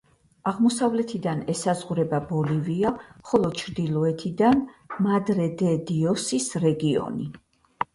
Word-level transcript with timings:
აღმოსავლეთიდან 0.51 1.43
ესაზღვრება 1.55 2.21
ბოლივია, 2.31 2.95
ხოლო 3.29 3.53
ჩრდილოეთიდან 3.63 4.67
მადრე-დე-დიოსის 5.11 6.55
რეგიონი. 6.69 7.35